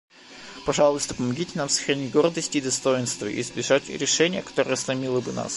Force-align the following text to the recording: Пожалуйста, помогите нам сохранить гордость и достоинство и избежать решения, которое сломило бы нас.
Пожалуйста, 0.65 1.13
помогите 1.13 1.59
нам 1.59 1.69
сохранить 1.69 2.11
гордость 2.11 2.55
и 2.55 2.61
достоинство 2.61 3.27
и 3.27 3.39
избежать 3.39 3.87
решения, 3.87 4.41
которое 4.41 4.75
сломило 4.75 5.21
бы 5.21 5.31
нас. 5.31 5.49